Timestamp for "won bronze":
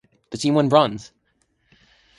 0.55-1.11